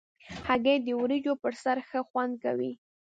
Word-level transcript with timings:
هګۍ 0.47 0.77
د 0.83 0.87
وریجو 1.01 1.33
پر 1.43 1.53
سر 1.63 1.77
ښه 1.87 1.99
خوند 2.09 2.33
کوي. 2.43 2.71